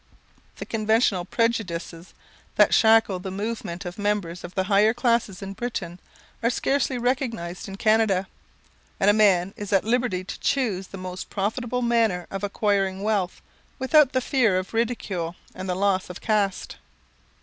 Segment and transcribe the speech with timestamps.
[0.55, 2.15] The conventional prejudices
[2.55, 5.99] that shackle the movements of members of the higher classes in Britain
[6.41, 8.25] are scarcely recognised in Canada;
[8.99, 13.43] and a man is at liberty to choose the most profitable manner of acquiring wealth,
[13.77, 16.77] without the fear of ridicule and the loss of caste.